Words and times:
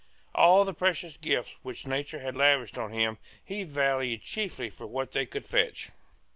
All 0.33 0.65
the 0.65 0.73
precious 0.73 1.15
gifts 1.15 1.57
which 1.61 1.85
nature 1.85 2.21
had 2.21 2.35
lavished 2.35 2.75
on 2.75 2.91
him 2.91 3.19
he 3.45 3.61
valued 3.61 4.23
chiefly 4.23 4.71
for 4.71 4.87
what 4.87 5.11
they 5.11 5.27
would 5.31 5.45
fetch. 5.45 5.91